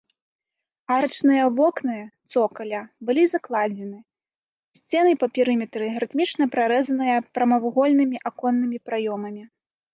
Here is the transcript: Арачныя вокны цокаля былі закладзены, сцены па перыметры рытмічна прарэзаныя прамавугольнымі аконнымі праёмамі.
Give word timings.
Арачныя 0.93 1.43
вокны 1.59 1.97
цокаля 2.31 2.79
былі 3.11 3.23
закладзены, 3.35 3.99
сцены 4.79 5.11
па 5.25 5.31
перыметры 5.37 5.85
рытмічна 6.05 6.45
прарэзаныя 6.59 7.15
прамавугольнымі 7.39 8.17
аконнымі 8.35 8.77
праёмамі. 8.91 9.43